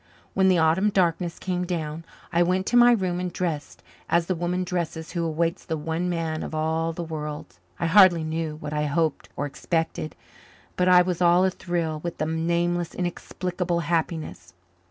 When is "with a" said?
11.99-12.25